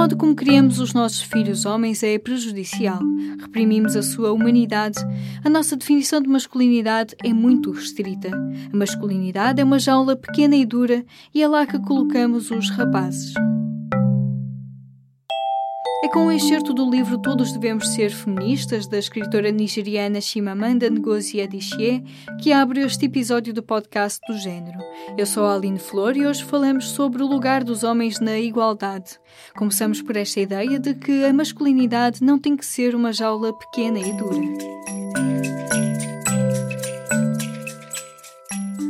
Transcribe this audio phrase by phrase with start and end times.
[0.00, 3.00] modo como criamos os nossos filhos homens é prejudicial.
[3.38, 4.98] Reprimimos a sua humanidade.
[5.44, 8.30] A nossa definição de masculinidade é muito restrita.
[8.72, 11.04] A masculinidade é uma jaula pequena e dura
[11.34, 13.34] e é lá que colocamos os rapazes.
[16.12, 22.02] Com o excerto do livro Todos Devemos Ser Feministas, da escritora nigeriana Chimamanda Ngozi Adichie,
[22.42, 24.80] que abre este episódio do podcast do género.
[25.16, 29.20] Eu sou a Aline Flor e hoje falamos sobre o lugar dos homens na igualdade.
[29.56, 34.00] Começamos por esta ideia de que a masculinidade não tem que ser uma jaula pequena
[34.00, 34.80] e dura.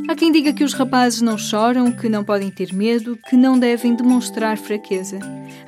[0.09, 3.59] Há quem diga que os rapazes não choram, que não podem ter medo, que não
[3.59, 5.19] devem demonstrar fraqueza.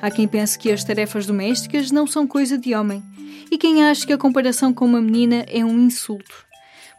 [0.04, 3.02] Há quem pense que as tarefas domésticas não são coisa de homem.
[3.50, 6.44] E quem acha que a comparação com uma menina é um insulto.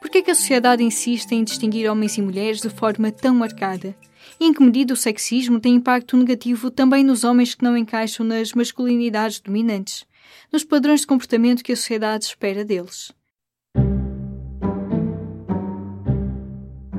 [0.02, 3.36] Por que é que a sociedade insiste em distinguir homens e mulheres de forma tão
[3.36, 3.96] marcada?
[4.40, 8.26] E em que medida o sexismo tem impacto negativo também nos homens que não encaixam
[8.26, 10.04] nas masculinidades dominantes,
[10.52, 13.14] nos padrões de comportamento que a sociedade espera deles?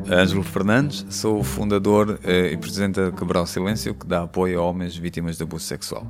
[0.08, 4.60] Ângelo Fernandes, sou o fundador eh, e presidente da Quebrar o Silêncio, que dá apoio
[4.60, 6.06] a homens vítimas de abuso sexual.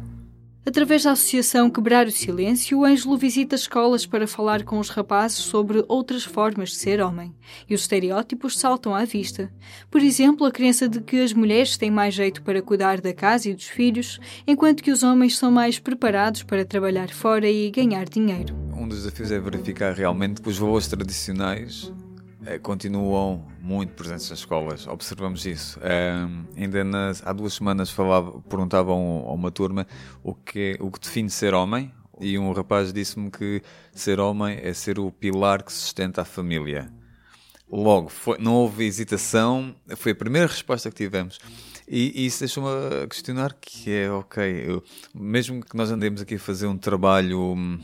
[0.66, 5.38] Através da associação Quebrar o Silêncio, o Ângelo visita escolas para falar com os rapazes
[5.38, 7.34] sobre outras formas de ser homem.
[7.70, 9.50] E os estereótipos saltam à vista.
[9.90, 13.48] Por exemplo, a crença de que as mulheres têm mais jeito para cuidar da casa
[13.48, 18.06] e dos filhos, enquanto que os homens são mais preparados para trabalhar fora e ganhar
[18.06, 18.54] dinheiro.
[18.76, 21.90] Um dos desafios é verificar realmente que os valores tradicionais
[22.62, 25.78] continuam muito presentes nas escolas, observamos isso.
[25.80, 29.86] Um, ainda nas, há duas semanas falava, perguntavam a uma turma
[30.22, 34.72] o que, o que define ser homem, e um rapaz disse-me que ser homem é
[34.72, 36.90] ser o pilar que sustenta a família.
[37.70, 41.38] Logo, foi, não houve hesitação, foi a primeira resposta que tivemos.
[41.88, 42.68] E, e isso deixou-me
[43.02, 44.82] a questionar que é, ok, eu,
[45.14, 47.78] mesmo que nós andemos aqui a fazer um trabalho hum,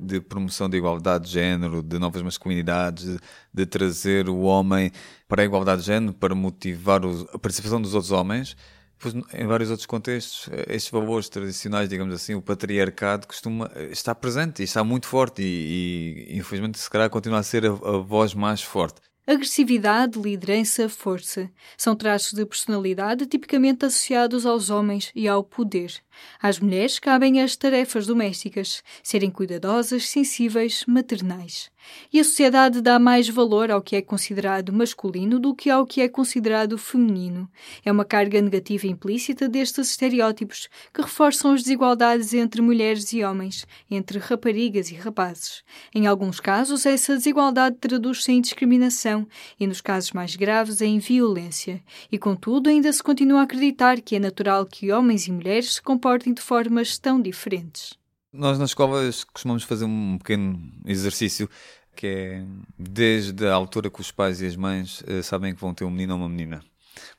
[0.00, 3.18] de promoção da igualdade de género, de novas masculinidades,
[3.52, 4.90] de, trazer o homem
[5.28, 7.00] para a igualdade de género, para motivar
[7.32, 8.56] a participação dos outros homens.
[8.98, 14.60] Pois, em vários outros contextos, estes valores tradicionais, digamos assim, o patriarcado costuma estar presente
[14.60, 18.34] e está muito forte e, e infelizmente se calhar continua a ser a, a voz
[18.34, 19.00] mais forte.
[19.30, 26.02] Agressividade, liderança, força são traços de personalidade tipicamente associados aos homens e ao poder.
[26.42, 31.70] Às mulheres cabem as tarefas domésticas, serem cuidadosas, sensíveis, maternais.
[32.12, 36.00] E a sociedade dá mais valor ao que é considerado masculino do que ao que
[36.00, 37.48] é considerado feminino.
[37.84, 43.66] É uma carga negativa implícita destes estereótipos que reforçam as desigualdades entre mulheres e homens,
[43.90, 45.62] entre raparigas e rapazes.
[45.94, 49.26] Em alguns casos, essa desigualdade traduz-se em discriminação
[49.58, 51.82] e, nos casos mais graves, em violência.
[52.10, 55.82] E, contudo, ainda se continua a acreditar que é natural que homens e mulheres se
[55.82, 57.99] comportem de formas tão diferentes.
[58.32, 61.48] Nós nas escolas costumamos fazer um pequeno exercício
[61.96, 62.44] que é
[62.78, 65.90] desde a altura que os pais e as mães uh, sabem que vão ter um
[65.90, 66.62] menino ou uma menina.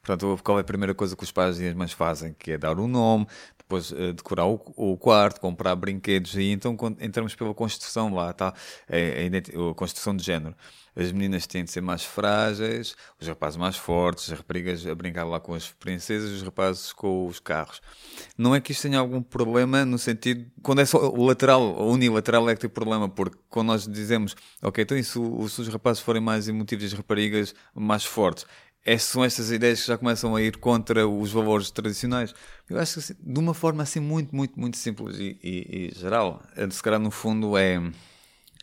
[0.01, 2.35] Portanto, qual é a primeira coisa que os pais e as mães fazem?
[2.37, 3.27] Que é dar o um nome,
[3.57, 8.53] depois uh, decorar o, o, quarto, comprar brinquedos, e então entramos pela construção lá, tá?
[8.89, 10.55] É, a, a construção de género.
[10.93, 15.23] As meninas têm de ser mais frágeis, os rapazes mais fortes, as raparigas a brincar
[15.23, 17.81] lá com as princesas, os rapazes com os carros.
[18.37, 20.45] Não é que isto tenha algum problema no sentido.
[20.61, 24.35] Quando é só o lateral, o unilateral é que tem problema, porque quando nós dizemos,
[24.61, 28.45] ok, então se os rapazes forem mais emotivos e as raparigas mais fortes?
[28.83, 32.33] Essas são estas ideias que já começam a ir contra os valores tradicionais.
[32.67, 35.99] Eu acho que assim, de uma forma assim muito, muito, muito simples e, e, e
[35.99, 37.79] geral, se calhar no fundo é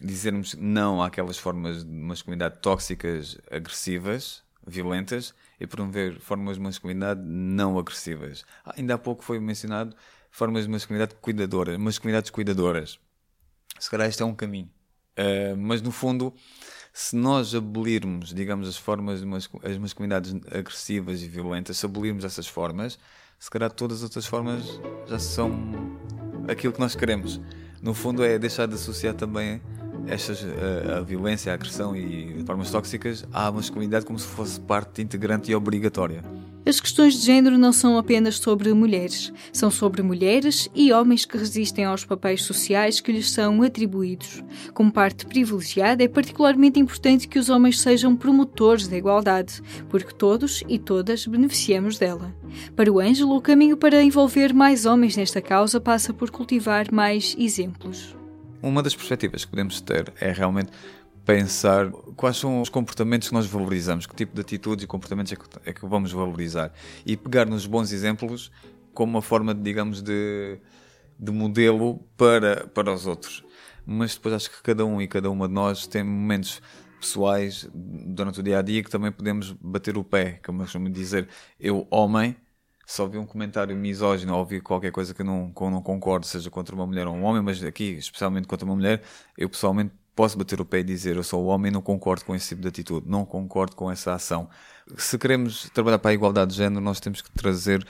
[0.01, 7.79] dizermos não àquelas formas de masculinidade tóxicas, agressivas, violentas e promover formas de masculinidade não
[7.79, 8.45] agressivas.
[8.65, 9.95] Ah, ainda há pouco foi mencionado
[10.31, 12.99] formas de masculinidade cuidadoras, masculinidades cuidadoras.
[13.79, 14.71] Se calhar este é um caminho.
[15.19, 16.33] Uh, mas no fundo,
[16.99, 19.23] se nós abolirmos, digamos, as formas,
[19.63, 22.99] as masculinidades agressivas e violentas, se abolirmos essas formas,
[23.39, 25.97] se calhar todas as outras formas já são
[26.49, 27.41] aquilo que nós queremos.
[27.81, 29.63] No fundo, é deixar de associar também
[30.09, 35.01] estas, a, a, violência, a agressão e formas tóxicas à masculinidade como se fosse parte
[35.01, 36.25] integrante e obrigatória.
[36.69, 41.39] As questões de género não são apenas sobre mulheres, são sobre mulheres e homens que
[41.39, 44.45] resistem aos papéis sociais que lhes são atribuídos.
[44.75, 50.63] Como parte privilegiada, é particularmente importante que os homens sejam promotores da igualdade, porque todos
[50.69, 52.35] e todas beneficiamos dela.
[52.77, 57.35] Para o Ângelo, o caminho para envolver mais homens nesta causa passa por cultivar mais
[57.39, 58.15] exemplos.
[58.61, 60.71] Uma das perspectivas que podemos ter é realmente
[61.29, 65.37] pensar quais são os comportamentos que nós valorizamos, que tipo de atitudes e comportamentos é
[65.37, 66.73] que, é que vamos valorizar
[67.05, 68.51] e pegar nos bons exemplos
[68.95, 70.59] como uma forma, digamos, de
[71.19, 73.45] de modelo para, para os outros.
[73.85, 76.63] Mas depois acho que cada um e cada uma de nós tem momentos
[77.01, 80.89] pessoais durante o dia a dia que também podemos bater o pé, como eu costumo
[80.91, 81.29] dizer.
[81.59, 82.37] Eu, homem,
[82.87, 86.27] se ouvir um comentário misógino ou ouvir qualquer coisa que não, que eu não concordo,
[86.27, 89.03] seja contra uma mulher ou um homem, mas aqui, especialmente contra uma mulher,
[89.37, 92.35] eu pessoalmente posso bater o pé e dizer eu sou homem e não concordo com
[92.35, 94.51] esse tipo de atitude, não concordo com essa ação.
[94.97, 97.87] Se queremos trabalhar para a igualdade de género, nós temos que trazer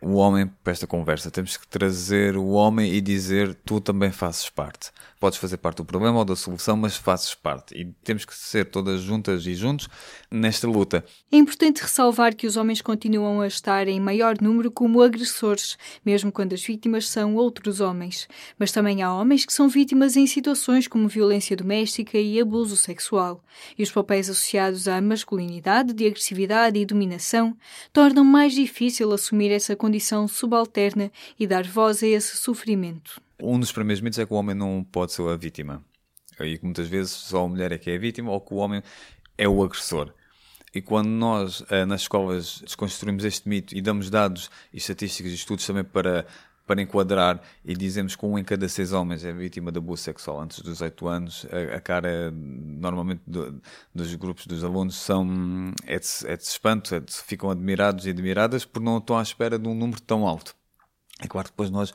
[0.00, 1.28] o homem para esta conversa.
[1.28, 4.92] Temos que trazer o homem e dizer tu também fazes parte.
[5.22, 7.80] Podes fazer parte do problema ou da solução, mas fazes parte.
[7.80, 9.88] E temos que ser todas juntas e juntos
[10.28, 11.04] nesta luta.
[11.30, 16.32] É importante ressalvar que os homens continuam a estar em maior número como agressores, mesmo
[16.32, 18.26] quando as vítimas são outros homens.
[18.58, 23.44] Mas também há homens que são vítimas em situações como violência doméstica e abuso sexual.
[23.78, 27.56] E os papéis associados à masculinidade, de agressividade e dominação
[27.92, 33.22] tornam mais difícil assumir essa condição subalterna e dar voz a esse sofrimento.
[33.42, 35.84] Um dos primeiros mitos é que o homem não pode ser a vítima.
[36.40, 38.56] E que muitas vezes só a mulher é que é a vítima ou que o
[38.56, 38.82] homem
[39.36, 40.12] é o agressor.
[40.74, 45.34] E quando nós, eh, nas escolas, desconstruímos este mito e damos dados e estatísticas e
[45.34, 46.26] estudos também para
[46.66, 50.40] para enquadrar e dizemos que um em cada seis homens é vítima de abuso sexual
[50.40, 53.60] antes dos 18 anos, a, a cara normalmente do,
[53.94, 58.10] dos grupos dos alunos são é de, é de espanto, é de, ficam admirados e
[58.10, 60.54] admiradas por não estão à espera de um número tão alto.
[61.20, 61.92] É claro depois nós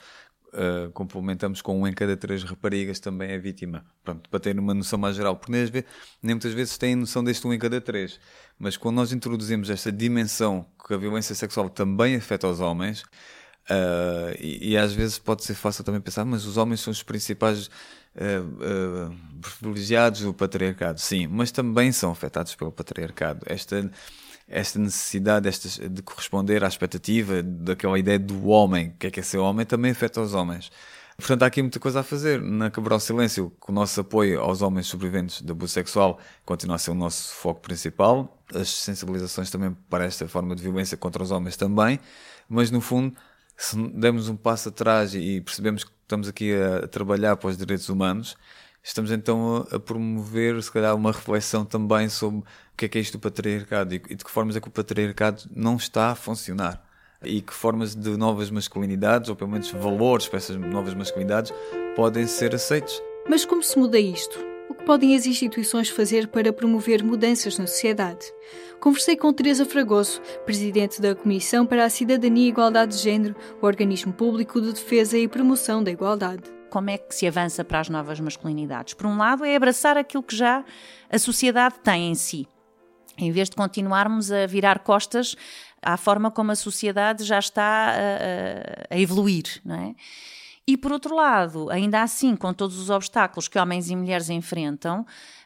[0.58, 3.86] uh, complementamos com um em cada três raparigas também é vítima.
[4.04, 5.64] Pronto, para ter uma noção mais geral, porque nem,
[6.22, 8.20] nem muitas vezes têm noção deste um em cada três.
[8.58, 13.04] Mas quando nós introduzimos esta dimensão que a violência sexual também afeta os homens,
[13.70, 17.04] Uh, e, e, às vezes pode ser fácil também pensar, mas os homens são os
[17.04, 17.70] principais
[18.16, 21.02] uh, privilegiados do patriarcado.
[21.02, 23.46] Sim, mas também são afetados pelo patriarcado.
[23.46, 23.92] Esta,
[24.48, 29.24] esta necessidade esta, de corresponder à expectativa daquela ideia do homem, que é que é
[29.24, 30.72] ser homem, também afeta os homens.
[31.18, 32.40] Portanto, há aqui muita coisa a fazer.
[32.42, 36.76] Na Quebrar o Silêncio, com o nosso apoio aos homens sobreviventes de abuso sexual, continua
[36.76, 38.40] a ser o nosso foco principal.
[38.54, 42.00] As sensibilizações também para esta forma de violência contra os homens também.
[42.48, 43.16] Mas, no fundo,
[43.58, 47.90] se demos um passo atrás e percebemos que estamos aqui a trabalhar para os direitos
[47.90, 48.38] humanos,
[48.88, 52.44] estamos então a, promover, se calhar, uma reflexão também sobre o
[52.76, 55.44] que é que é isto do patriarcado e de que formas é que o patriarcado
[55.54, 56.84] não está a funcionar
[57.24, 61.52] e que formas de novas masculinidades, ou pelo menos valores para essas novas masculinidades,
[61.96, 63.02] podem ser aceitos.
[63.28, 64.40] Mas como se muda isto?
[64.70, 68.32] O que podem as instituições fazer para promover mudanças na sociedade?
[68.80, 73.66] Conversei com Teresa Fragoso, presidente da Comissão para a Cidadania e Igualdade de Gênero, o
[73.66, 76.57] organismo público de defesa e promoção da igualdade.
[76.70, 78.94] Como é que se avança para as novas masculinidades?
[78.94, 80.64] Por um lado, é abraçar aquilo que já
[81.10, 82.48] a sociedade tem em si.
[83.18, 85.36] Em vez de continuarmos a virar costas
[85.82, 89.96] à forma como a sociedade já está a, a evoluir, não é?
[90.70, 95.06] E por outro lado, ainda assim, com todos os obstáculos que homens e mulheres enfrentam,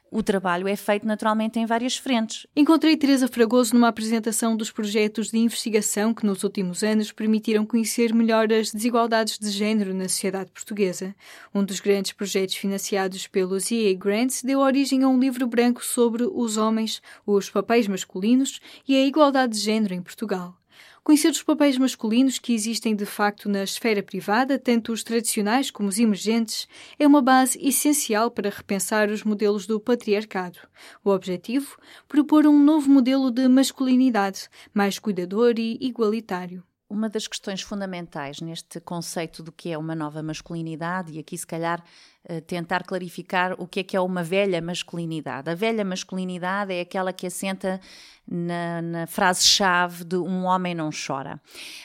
[0.09, 2.47] o trabalho é feito naturalmente em várias frentes.
[2.55, 8.13] Encontrei Teresa Fragoso numa apresentação dos projetos de investigação que nos últimos anos permitiram conhecer
[8.13, 11.15] melhor as desigualdades de género na sociedade portuguesa.
[11.53, 16.23] Um dos grandes projetos financiados pelos EA Grants deu origem a um livro branco sobre
[16.23, 20.60] os homens, os papéis masculinos e a igualdade de género em Portugal.
[21.03, 25.89] Conhecer os papéis masculinos que existem de facto na esfera privada, tanto os tradicionais como
[25.89, 26.67] os emergentes,
[26.99, 30.59] é uma base essencial para repensar os modelos do patriarcado.
[31.03, 31.75] O objetivo?
[32.07, 38.81] Propor um novo modelo de masculinidade, mais cuidador e igualitário uma das questões fundamentais neste
[38.81, 41.81] conceito do que é uma nova masculinidade, e aqui se calhar
[42.25, 45.49] eh, tentar clarificar o que é que é uma velha masculinidade.
[45.49, 47.79] A velha masculinidade é aquela que assenta
[48.27, 51.41] na, na frase-chave de um homem não chora.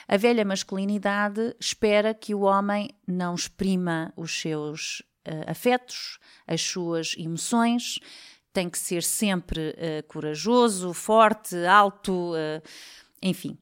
[0.07, 7.15] A velha masculinidade espera que o homem não exprima os seus uh, afetos, as suas
[7.17, 7.99] emoções,
[8.51, 12.61] tem que ser sempre uh, corajoso, forte, alto, uh,
[13.21, 13.57] enfim.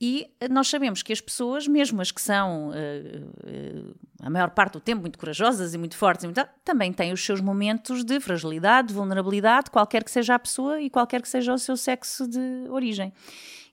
[0.00, 4.74] E nós sabemos que as pessoas, mesmo as que são, uh, uh, a maior parte
[4.74, 6.30] do tempo, muito corajosas e muito fortes,
[6.62, 10.90] também têm os seus momentos de fragilidade, de vulnerabilidade, qualquer que seja a pessoa e
[10.90, 13.10] qualquer que seja o seu sexo de origem.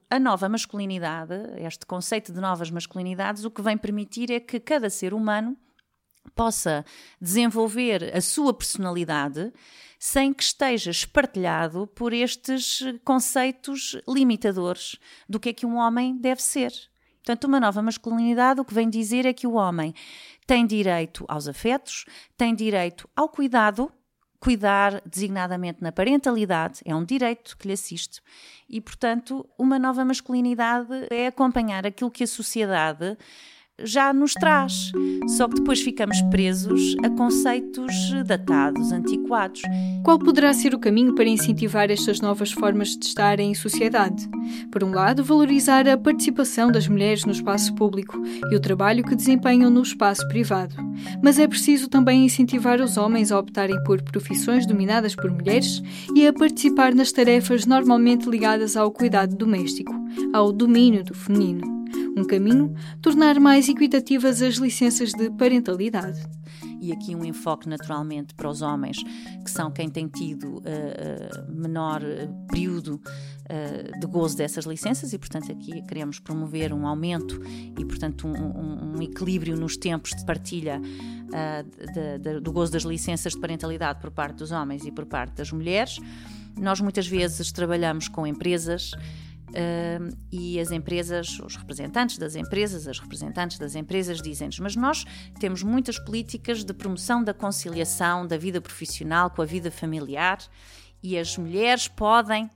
[0.10, 4.89] A nova masculinidade, este conceito de novas masculinidades, o que vem permitir é que cada
[4.89, 5.58] ser humano
[6.36, 6.86] possa
[7.22, 9.51] desenvolver a sua personalidade
[10.00, 14.98] sem que esteja espartilhado por estes conceitos limitadores
[15.30, 16.74] do que é que um homem deve ser.
[17.24, 19.94] Portanto, uma nova masculinidade o que vem dizer é que o homem
[20.46, 23.89] tem direito aos afetos, tem direito ao cuidado,
[24.42, 28.22] cuidar designadamente na parentalidade, é um direito que lhe assiste.
[28.68, 33.18] E, portanto, uma nova masculinidade é acompanhar aquilo que a sociedade
[33.82, 34.92] já nos traz.
[35.36, 37.94] Só que depois ficamos presos a conceitos
[38.25, 39.62] datados, antiquados.
[40.03, 44.30] Qual poderá ser o caminho para incentivar estas novas formas de estar em sociedade?
[44.72, 49.15] Por um lado, valorizar a participação das mulheres no espaço público e o trabalho que
[49.15, 50.75] desempenham no espaço privado.
[51.24, 55.82] Mas é preciso também incentivar os homens a optarem por profissões dominadas por mulheres
[56.15, 59.94] e a participar nas tarefas normalmente ligadas ao cuidado doméstico,
[60.34, 61.84] ao domínio do feminino.
[62.15, 66.22] Um caminho, tornar mais equitativas as licenças de parentalidade.
[66.79, 68.98] E aqui um enfoque naturalmente para os homens,
[69.43, 72.01] que são quem tem tido uh, uh, menor
[72.50, 77.41] período uh, de gozo dessas licenças, e portanto aqui queremos promover um aumento
[77.79, 80.82] e portanto um, um, um equilíbrio nos tempos de partilha
[81.93, 85.34] de, de, do gozo das licenças de parentalidade por parte dos homens e por parte
[85.36, 85.98] das mulheres.
[86.60, 88.91] Nós muitas vezes trabalhamos com empresas
[89.54, 95.06] Uh, e as empresas, os representantes das empresas, as representantes das empresas dizem-nos, mas nós
[95.40, 100.40] temos muitas políticas de promoção da conciliação da vida profissional com a vida familiar
[101.04, 102.50] e as mulheres podem,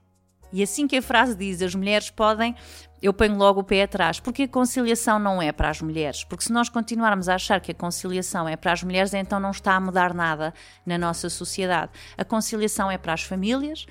[0.52, 2.56] e assim que a frase diz, as mulheres podem,
[3.00, 6.42] eu ponho logo o pé atrás, porque a conciliação não é para as mulheres, porque
[6.42, 9.74] se nós continuarmos a achar que a conciliação é para as mulheres, então não está
[9.74, 10.52] a mudar nada
[10.84, 11.92] na nossa sociedade.
[12.16, 13.86] A conciliação é para as famílias,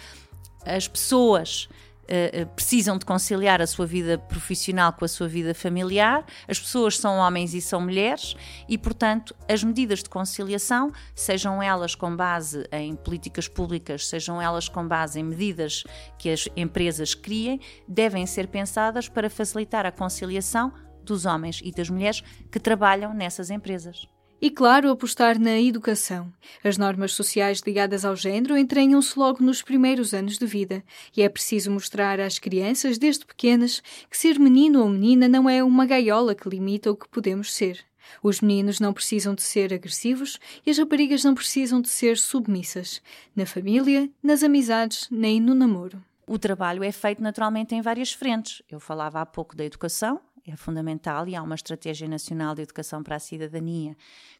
[0.65, 1.69] as pessoas
[2.07, 6.97] Uh, precisam de conciliar a sua vida profissional com a sua vida familiar, as pessoas
[6.97, 8.33] são homens e são mulheres
[8.67, 14.69] e, portanto, as medidas de conciliação, sejam elas com base em políticas públicas, sejam elas
[14.69, 15.83] com base em medidas
[16.17, 20.71] que as empresas criem, devem ser pensadas para facilitar a conciliação
[21.03, 22.21] dos homens e das mulheres
[22.51, 24.07] que trabalham nessas empresas.
[24.39, 26.31] E, claro, apostar na educação.
[26.63, 30.83] As normas sociais ligadas ao género entranham-se logo nos primeiros anos de vida,
[31.15, 35.63] e é preciso mostrar às crianças, desde pequenas, que ser menino ou menina não é
[35.63, 37.83] uma gaiola que limita o que podemos ser.
[38.21, 43.01] Os meninos não precisam de ser agressivos e as raparigas não precisam de ser submissas,
[43.35, 46.01] na família, nas amizades, nem no namoro.
[46.27, 48.61] O trabalho é feito naturalmente em várias frentes.
[48.69, 53.03] Eu falava há pouco da educação, é fundamental e há uma estratégia nacional de educação
[53.03, 53.95] para a cidadania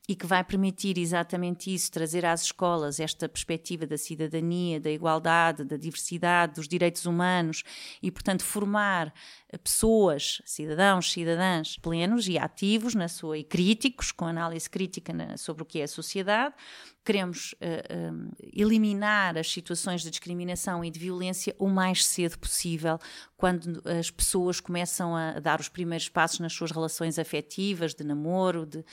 [0.08, 5.66] e que vai permitir exatamente isso, trazer às escolas esta perspectiva da cidadania, da igualdade,
[5.66, 7.64] da diversidade, dos direitos humanos
[8.02, 9.14] e, portanto, formar
[9.64, 15.64] pessoas, cidadãos, cidadãs plenos e ativos na sua e críticos, com análise crítica na, sobre
[15.64, 16.56] o que é a sociedade.
[17.08, 23.00] Queremos uh, uh, eliminar as situações de discriminação e de violência o mais cedo possível,
[23.38, 28.66] quando as pessoas começam a dar os primeiros passos nas suas relações afetivas, de namoro,
[28.66, 28.84] de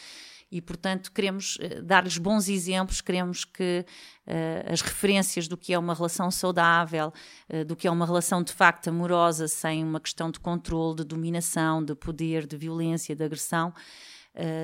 [0.54, 3.84] e, portanto, queremos uh, dar-lhes bons exemplos, queremos que
[4.24, 7.12] uh, as referências do que é uma relação saudável,
[7.52, 11.04] uh, do que é uma relação de facto amorosa, sem uma questão de controle, de
[11.04, 13.74] dominação, de poder, de violência, de agressão.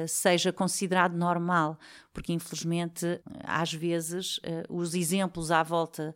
[0.08, 1.78] Seja considerado normal,
[2.12, 6.14] porque infelizmente às vezes os exemplos à volta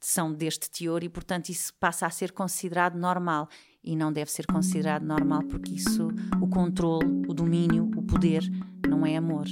[0.00, 3.48] são deste teor e, portanto, isso passa a ser considerado normal
[3.82, 6.08] e não deve ser considerado normal porque isso,
[6.40, 8.42] o controle, o domínio, o poder,
[8.88, 9.46] não é amor.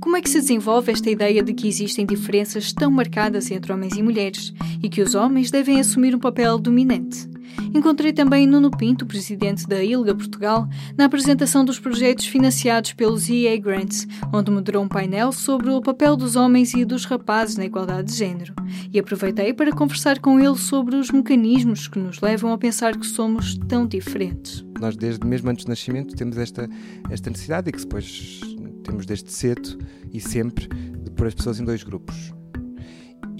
[0.00, 3.96] Como é que se desenvolve esta ideia de que existem diferenças tão marcadas entre homens
[3.96, 7.31] e mulheres e que os homens devem assumir um papel dominante?
[7.74, 13.56] Encontrei também Nuno Pinto, presidente da ILGA Portugal, na apresentação dos projetos financiados pelos EA
[13.56, 18.12] Grants, onde moderou um painel sobre o papel dos homens e dos rapazes na igualdade
[18.12, 18.54] de género.
[18.92, 23.06] E aproveitei para conversar com ele sobre os mecanismos que nos levam a pensar que
[23.06, 24.64] somos tão diferentes.
[24.80, 26.68] Nós, desde mesmo antes do nascimento, temos esta,
[27.10, 28.40] esta necessidade e que depois
[28.84, 29.78] temos desde cedo
[30.12, 32.32] e sempre de pôr as pessoas em dois grupos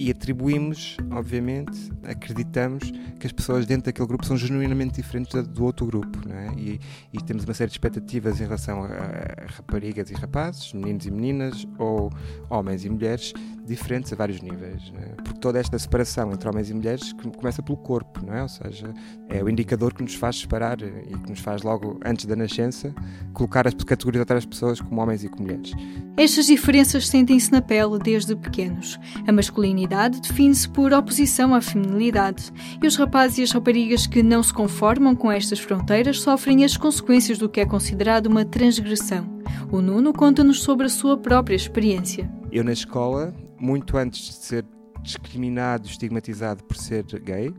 [0.03, 5.85] e atribuímos, obviamente, acreditamos que as pessoas dentro daquele grupo são genuinamente diferentes do outro
[5.85, 6.47] grupo, é?
[6.59, 6.77] E,
[7.13, 11.65] e temos uma série de expectativas em relação a raparigas e rapazes, meninos e meninas,
[11.77, 12.11] ou
[12.49, 13.33] homens e mulheres,
[13.65, 15.21] diferentes a vários níveis, é?
[15.21, 18.41] porque toda esta separação entre homens e mulheres começa pelo corpo, não é?
[18.41, 18.93] Ou seja,
[19.29, 22.93] é o indicador que nos faz separar e que nos faz logo antes da nascença
[23.33, 25.71] colocar as categorias as pessoas como homens e como mulheres.
[26.15, 28.99] Estas diferenças sentem-se na pele desde pequenos.
[29.27, 32.51] A masculinidade define-se por oposição à feminilidade,
[32.81, 36.77] e os rapazes e as raparigas que não se conformam com estas fronteiras sofrem as
[36.77, 39.27] consequências do que é considerado uma transgressão.
[39.71, 42.29] O Nuno conta-nos sobre a sua própria experiência.
[42.51, 44.65] Eu, na escola, muito antes de ser
[45.01, 47.53] discriminado, estigmatizado por ser gay,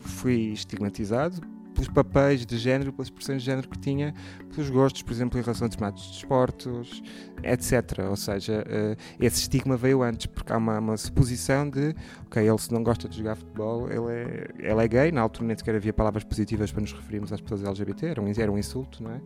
[0.00, 1.40] fui estigmatizado
[1.72, 4.14] pelos papéis de género, pelas expressões de género que tinha,
[4.52, 7.02] pelos gostos, por exemplo, em relação a determinados desportos,
[7.42, 8.00] etc.
[8.08, 11.94] Ou seja, uh, esse estigma veio antes, porque há uma, uma, suposição de,
[12.42, 15.56] ele se não gosta de jogar futebol, ele é, ele é gay, na altura nem
[15.56, 19.02] sequer havia palavras positivas para nos referirmos às pessoas LGBT, era um, era um insulto,
[19.02, 19.20] não é?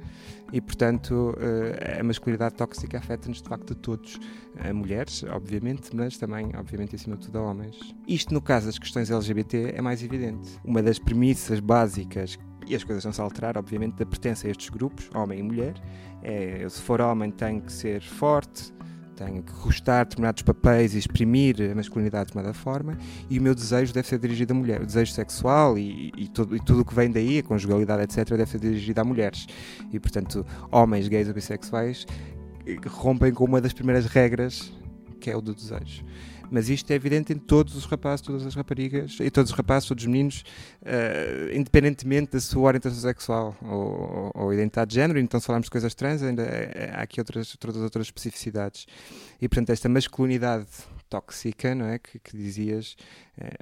[0.52, 4.18] E, portanto, uh, a masculinidade tóxica afeta-nos de facto a todos,
[4.58, 7.78] a mulheres, obviamente, mas também, obviamente, acima de tudo a homens.
[8.06, 10.58] Isto, no caso das questões LGBT, é mais evidente.
[10.64, 14.68] Uma das premissas básicas e as coisas vão se alterar, obviamente, da pertença a estes
[14.68, 15.74] grupos, homem e mulher.
[16.22, 18.72] É, se for homem, tem que ser forte,
[19.24, 22.96] tem que gostar de determinados papéis e exprimir a masculinidade de uma forma,
[23.28, 24.80] e o meu desejo deve ser dirigido a mulher.
[24.80, 28.30] O desejo sexual e, e, tudo, e tudo o que vem daí, a conjugalidade, etc.,
[28.30, 29.46] deve ser dirigido a mulheres.
[29.92, 32.06] E, portanto, homens gays ou bissexuais
[32.86, 34.72] rompem com uma das primeiras regras,
[35.20, 36.02] que é o do desejo.
[36.50, 39.88] Mas isto é evidente em todos os rapazes, todas as raparigas, e todos os rapazes,
[39.88, 40.44] todos os meninos,
[40.82, 45.18] uh, independentemente da sua orientação sexual ou, ou, identidade de género.
[45.18, 46.42] Então, se falarmos de coisas trans, ainda
[46.94, 48.86] há aqui outras, outras, outras especificidades.
[49.40, 50.66] E, portanto, esta masculinidade
[51.10, 51.98] tóxica, não é?
[51.98, 52.96] Que, que dizias,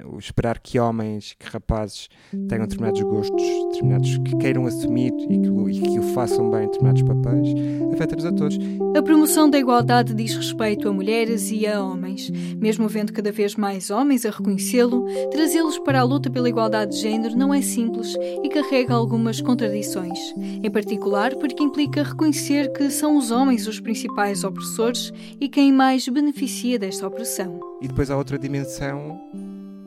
[0.05, 2.09] o esperar que homens, que rapazes
[2.47, 3.41] tenham determinados gostos,
[3.71, 7.47] determinados que queiram assumir e que, e que o façam bem em determinados papéis,
[7.93, 8.57] afeta-nos a todos.
[8.95, 12.29] A promoção da igualdade diz respeito a mulheres e a homens.
[12.57, 17.01] Mesmo havendo cada vez mais homens a reconhecê-lo, trazê-los para a luta pela igualdade de
[17.01, 20.19] género não é simples e carrega algumas contradições.
[20.37, 26.07] Em particular, porque implica reconhecer que são os homens os principais opressores e quem mais
[26.07, 27.77] beneficia desta opressão dimensão.
[27.81, 29.19] E depois há outra dimensão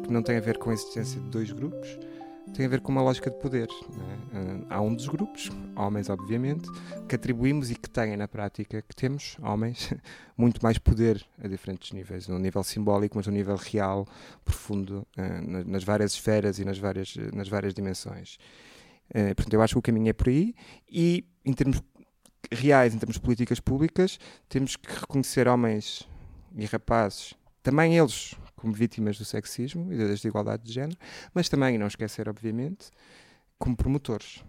[0.02, 1.98] que não tem a ver com a existência de dois grupos,
[2.54, 3.68] tem a ver com uma lógica de poder.
[3.68, 4.74] É?
[4.74, 6.68] Há um dos grupos, homens, obviamente,
[7.08, 9.92] que atribuímos e que têm na prática, que temos, homens,
[10.36, 14.06] muito mais poder a diferentes níveis, no nível simbólico, mas no nível real,
[14.44, 18.38] profundo, eh, nas várias esferas e nas várias, nas várias dimensões.
[19.14, 20.54] Eh, portanto, eu acho que o caminho é por aí
[20.90, 21.80] e, em termos
[22.50, 24.18] reais, em termos de políticas públicas,
[24.48, 26.06] temos que reconhecer homens
[26.54, 30.96] e rapazes também eles como vítimas do sexismo e da desigualdade de género,
[31.34, 32.90] mas também, não esquecer, obviamente,
[33.58, 34.44] como promotores.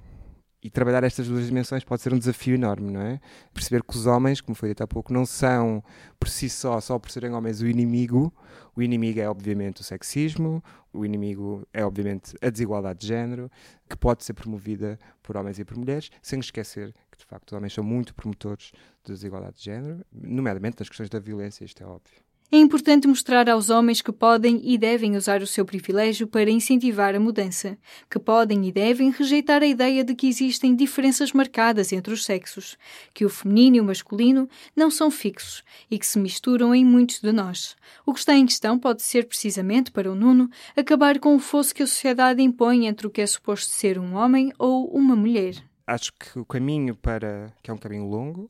[0.62, 3.20] E trabalhar estas duas dimensões pode ser um desafio enorme, não é?
[3.54, 5.84] Perceber que os homens, como foi dito há pouco, não são
[6.18, 8.34] por si só, só por serem homens, o inimigo.
[8.74, 13.52] O inimigo é, obviamente, o sexismo, o inimigo é, obviamente, a desigualdade de género,
[13.90, 17.58] que pode ser promovida por homens e por mulheres, sem esquecer que, de facto, os
[17.58, 18.72] homens são muito promotores
[19.06, 22.23] da desigualdade de género, nomeadamente nas questões da violência, isto é óbvio.
[22.52, 27.16] É importante mostrar aos homens que podem e devem usar o seu privilégio para incentivar
[27.16, 27.76] a mudança,
[28.08, 32.78] que podem e devem rejeitar a ideia de que existem diferenças marcadas entre os sexos,
[33.12, 37.20] que o feminino e o masculino não são fixos e que se misturam em muitos
[37.20, 37.76] de nós.
[38.06, 41.74] O que está em questão pode ser precisamente para o Nuno acabar com o fosso
[41.74, 45.56] que a sociedade impõe entre o que é suposto ser um homem ou uma mulher.
[45.88, 48.50] Acho que o caminho para que é um caminho longo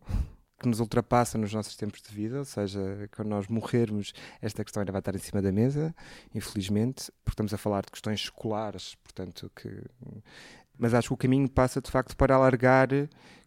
[0.64, 4.82] que nos ultrapassa nos nossos tempos de vida, ou seja, quando nós morrermos, esta questão
[4.82, 5.94] ainda vai estar em cima da mesa,
[6.34, 9.70] infelizmente, porque estamos a falar de questões escolares, portanto, que.
[10.76, 12.88] Mas acho que o caminho passa de facto para alargar,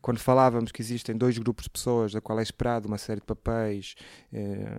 [0.01, 3.27] quando falávamos que existem dois grupos de pessoas, da qual é esperado uma série de
[3.27, 3.97] papéis,
[4.33, 4.79] eh,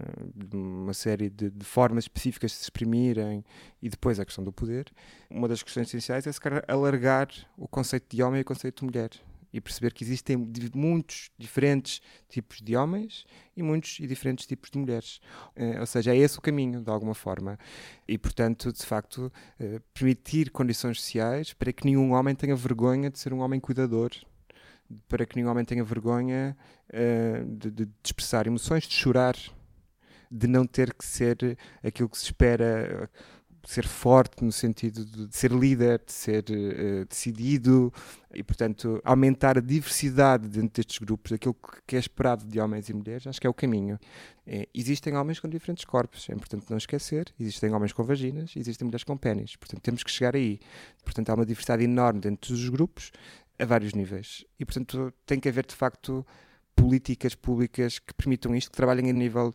[0.54, 3.44] uma série de, de, formas específicas de se exprimirem,
[3.82, 4.90] e depois a questão do poder,
[5.30, 8.86] uma das questões essenciais é se alargar o conceito de homem e o conceito de
[8.86, 9.10] mulher
[9.52, 10.38] e perceber que existem
[10.74, 15.20] muitos diferentes tipos de homens e muitos e diferentes tipos de mulheres.
[15.56, 17.58] Uh, ou seja, é esse o caminho, de alguma forma.
[18.08, 23.20] E, portanto, de facto, uh, permitir condições sociais para que nenhum homem tenha vergonha de
[23.20, 24.12] ser um homem cuidador,
[25.08, 26.56] para que nenhum homem tenha vergonha
[26.90, 29.36] uh, de, de, expressar emoções, de chorar,
[30.30, 33.10] de não ter que ser aquilo que se espera
[33.68, 37.92] ser forte no sentido de ser líder, de ser uh, decidido
[38.34, 41.54] e, portanto, aumentar a diversidade dentro destes grupos, aquilo
[41.86, 44.00] que é esperado de homens e mulheres, acho que é o caminho.
[44.46, 47.26] É, existem homens com diferentes corpos, é importante não esquecer.
[47.38, 49.58] Existem homens com vaginas, existem mulheres com pênis.
[49.58, 50.62] Portanto, temos que chegar aí.
[51.04, 53.12] Portanto, há uma diversidade enorme dentro dos grupos,
[53.60, 54.46] a vários níveis.
[54.58, 56.26] E, portanto, tem que haver, de facto,
[56.74, 59.54] políticas públicas que permitam isto, que trabalhem a nível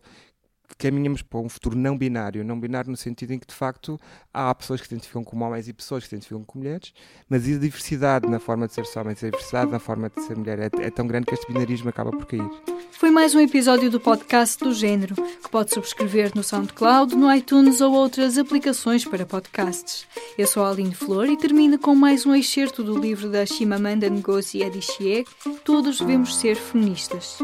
[0.75, 3.99] caminhamos para um futuro não binário, não binário no sentido em que de facto
[4.33, 6.93] há pessoas que se identificam como homens e pessoas que se identificam como mulheres,
[7.29, 10.37] mas a diversidade na forma de ser homens e a diversidade na forma de ser
[10.37, 12.49] mulher é, é, tão grande que este binarismo acaba por cair.
[12.91, 17.81] Foi mais um episódio do podcast do Gênero, que pode subscrever no SoundCloud, no iTunes
[17.81, 20.07] ou outras aplicações para podcasts.
[20.37, 24.09] Eu sou a Aline Flor e termino com mais um excerto do livro da Chimamanda
[24.09, 25.25] Ngozi Adichie,
[25.63, 27.39] Todos Devemos Ser Feministas.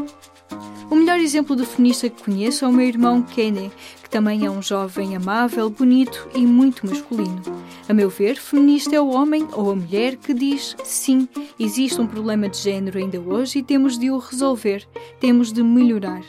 [0.90, 3.70] O melhor exemplo de feminista que conheço é o meu irmão Kenny,
[4.02, 7.40] que também é um jovem amável, bonito e muito masculino.
[7.88, 12.06] A meu ver, feminista é o homem ou a mulher que diz sim, existe um
[12.06, 14.86] problema de género ainda hoje e temos de o resolver,
[15.20, 16.22] temos de melhorar.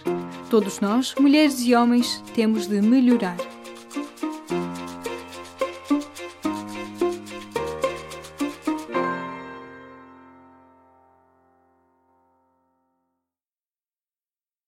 [0.49, 3.37] Todos nós, mulheres e homens, temos de melhorar.